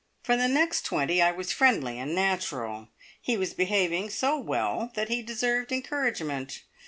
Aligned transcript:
For 0.23 0.35
the 0.35 0.47
next 0.47 0.81
twenty 0.83 1.21
I 1.21 1.31
was 1.31 1.51
friendly 1.51 1.99
and 1.99 2.15
natural. 2.15 2.87
He 3.21 3.37
was 3.37 3.53
behaving 3.53 4.09
so 4.09 4.35
well 4.39 4.89
that 4.95 5.09
he 5.09 5.21
deserved 5.21 5.71
encouragement. 5.71 6.63